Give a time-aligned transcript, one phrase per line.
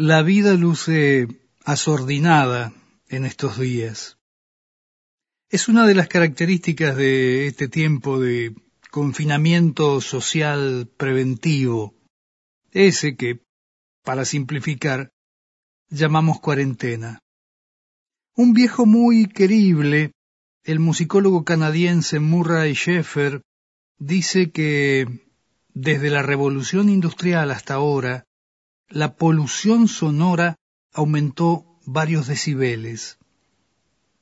[0.00, 1.26] La vida luce
[1.64, 2.72] asordinada
[3.08, 4.16] en estos días.
[5.50, 8.54] Es una de las características de este tiempo de
[8.92, 11.96] confinamiento social preventivo,
[12.70, 13.40] ese que,
[14.04, 15.10] para simplificar,
[15.88, 17.18] llamamos cuarentena.
[18.36, 20.12] Un viejo muy querible,
[20.62, 23.42] el musicólogo canadiense Murray Schaeffer,
[23.98, 25.08] dice que
[25.74, 28.27] desde la revolución industrial hasta ahora,
[28.88, 30.56] la polución sonora
[30.92, 33.18] aumentó varios decibeles.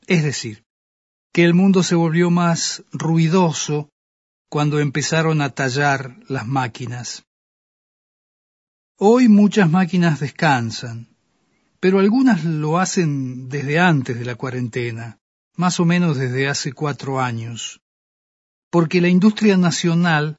[0.06, 0.64] Es decir,
[1.32, 3.90] que el mundo se volvió más ruidoso
[4.48, 7.24] cuando empezaron a tallar las máquinas.
[8.98, 11.08] Hoy muchas máquinas descansan,
[11.80, 15.18] pero algunas lo hacen desde antes de la cuarentena,
[15.54, 17.80] más o menos desde hace cuatro años,
[18.70, 20.38] porque la industria nacional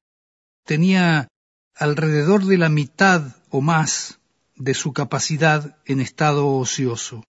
[0.65, 1.27] tenía
[1.75, 4.19] alrededor de la mitad o más
[4.55, 7.23] de su capacidad en estado ocioso.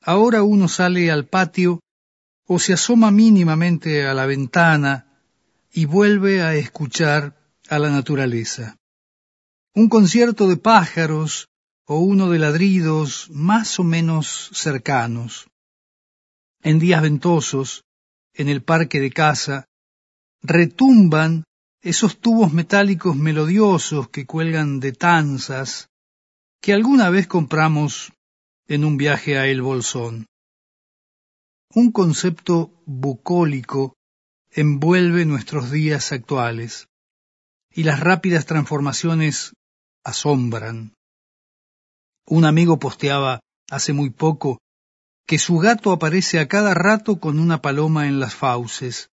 [0.00, 1.80] Ahora uno sale al patio
[2.46, 5.06] o se asoma mínimamente a la ventana
[5.72, 7.36] y vuelve a escuchar
[7.68, 8.76] a la naturaleza.
[9.74, 11.48] Un concierto de pájaros
[11.86, 15.48] o uno de ladridos más o menos cercanos.
[16.62, 17.84] En días ventosos,
[18.34, 19.66] en el parque de casa,
[20.42, 21.44] retumban
[21.84, 25.90] esos tubos metálicos melodiosos que cuelgan de tanzas
[26.62, 28.10] que alguna vez compramos
[28.66, 30.26] en un viaje a El Bolsón.
[31.74, 33.98] Un concepto bucólico
[34.50, 36.88] envuelve nuestros días actuales
[37.70, 39.52] y las rápidas transformaciones
[40.04, 40.94] asombran.
[42.24, 44.58] Un amigo posteaba hace muy poco
[45.26, 49.10] que su gato aparece a cada rato con una paloma en las fauces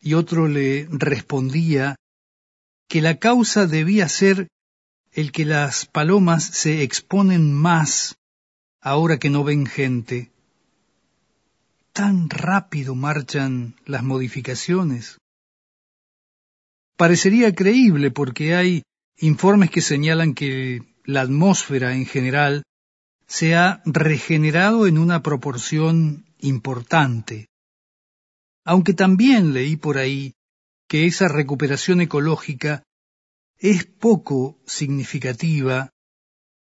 [0.00, 1.96] y otro le respondía
[2.88, 4.48] que la causa debía ser
[5.12, 8.16] el que las palomas se exponen más
[8.80, 10.30] ahora que no ven gente.
[11.92, 15.18] Tan rápido marchan las modificaciones.
[16.96, 18.82] Parecería creíble porque hay
[19.18, 22.62] informes que señalan que la atmósfera en general
[23.26, 27.48] se ha regenerado en una proporción importante
[28.68, 30.34] aunque también leí por ahí
[30.88, 32.82] que esa recuperación ecológica
[33.56, 35.88] es poco significativa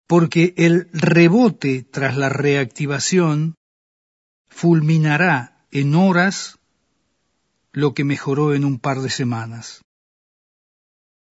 [0.08, 3.54] porque el rebote tras la reactivación
[4.48, 6.58] fulminará en horas
[7.70, 9.80] lo que mejoró en un par de semanas.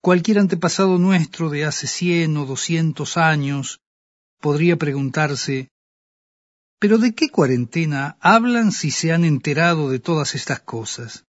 [0.01, 3.81] Cualquier antepasado nuestro de hace cien o doscientos años
[4.39, 5.67] podría preguntarse
[6.79, 11.25] pero ¿de qué cuarentena hablan si se han enterado de todas estas cosas?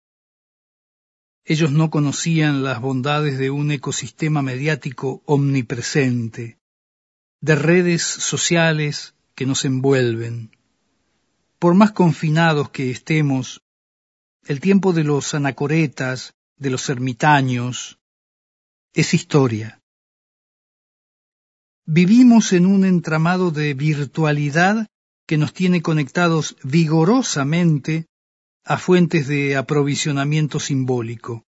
[1.44, 6.60] Ellos no conocían las bondades de un ecosistema mediático omnipresente,
[7.42, 10.56] de redes sociales que nos envuelven.
[11.58, 13.62] Por más confinados que estemos,
[14.46, 18.00] el tiempo de los anacoretas, de los ermitaños,
[18.94, 19.82] es historia.
[21.86, 24.88] Vivimos en un entramado de virtualidad
[25.32, 28.08] que nos tiene conectados vigorosamente
[28.66, 31.46] a fuentes de aprovisionamiento simbólico.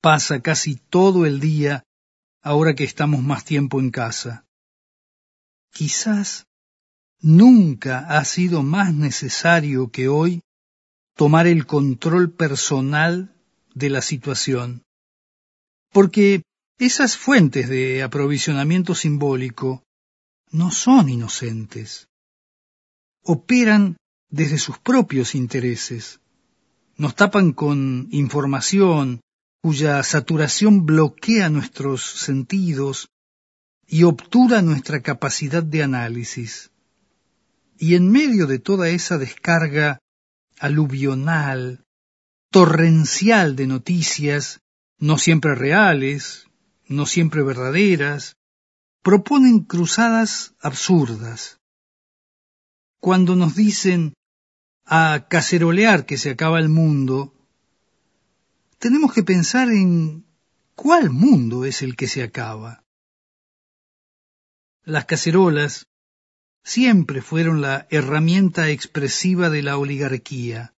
[0.00, 1.84] Pasa casi todo el día
[2.40, 4.46] ahora que estamos más tiempo en casa.
[5.70, 6.46] Quizás
[7.20, 10.40] nunca ha sido más necesario que hoy
[11.14, 13.36] tomar el control personal
[13.74, 14.82] de la situación,
[15.92, 16.42] porque
[16.78, 19.84] esas fuentes de aprovisionamiento simbólico
[20.50, 22.08] no son inocentes
[23.26, 23.96] operan
[24.30, 26.20] desde sus propios intereses.
[26.96, 29.20] Nos tapan con información
[29.60, 33.08] cuya saturación bloquea nuestros sentidos
[33.86, 36.70] y obtura nuestra capacidad de análisis.
[37.78, 39.98] Y en medio de toda esa descarga
[40.58, 41.84] aluvional,
[42.50, 44.60] torrencial de noticias,
[44.98, 46.46] no siempre reales,
[46.88, 48.36] no siempre verdaderas,
[49.02, 51.55] proponen cruzadas absurdas,
[53.06, 54.14] cuando nos dicen
[54.84, 57.32] a cacerolear que se acaba el mundo,
[58.80, 60.26] tenemos que pensar en
[60.74, 62.82] cuál mundo es el que se acaba.
[64.82, 65.86] Las cacerolas
[66.64, 70.74] siempre fueron la herramienta expresiva de la oligarquía,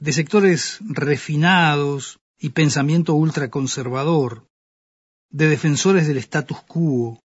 [0.00, 4.48] de sectores refinados y pensamiento ultraconservador,
[5.30, 7.22] de defensores del status quo.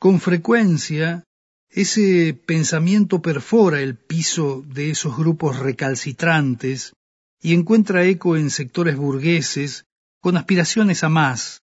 [0.00, 1.22] Con frecuencia
[1.70, 6.94] ese pensamiento perfora el piso de esos grupos recalcitrantes
[7.40, 9.84] y encuentra eco en sectores burgueses
[10.20, 11.62] con aspiraciones a más,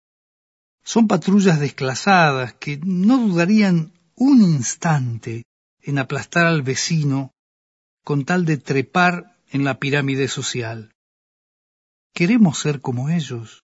[0.83, 5.43] Son patrullas desclasadas que no dudarían un instante
[5.81, 7.31] en aplastar al vecino
[8.03, 10.93] con tal de trepar en la pirámide social.
[12.13, 13.63] ¿Queremos ser como ellos?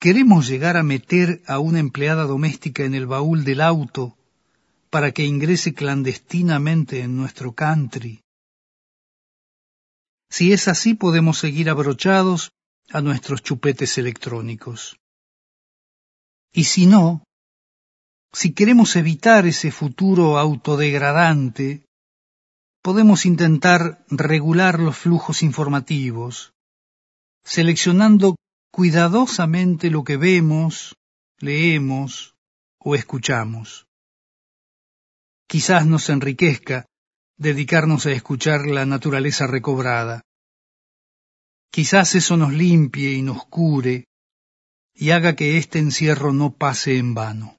[0.00, 4.17] ¿Queremos llegar a meter a una empleada doméstica en el baúl del auto
[4.90, 8.20] para que ingrese clandestinamente en nuestro country?
[10.30, 12.52] Si es así, podemos seguir abrochados
[12.90, 14.98] a nuestros chupetes electrónicos.
[16.52, 17.24] Y si no,
[18.32, 21.84] si queremos evitar ese futuro autodegradante,
[22.82, 26.52] podemos intentar regular los flujos informativos,
[27.44, 28.36] seleccionando
[28.70, 30.96] cuidadosamente lo que vemos,
[31.38, 32.34] leemos
[32.78, 33.87] o escuchamos.
[35.48, 36.84] Quizás nos enriquezca
[37.38, 40.20] dedicarnos a escuchar la naturaleza recobrada.
[41.70, 44.04] Quizás eso nos limpie y nos cure
[44.94, 47.56] y haga que este encierro no pase en vano.